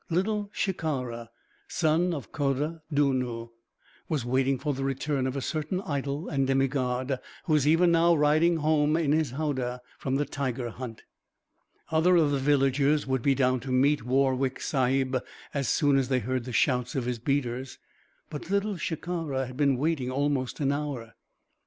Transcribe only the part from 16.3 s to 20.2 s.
the shouts of his beaters but Little Shikara had been waiting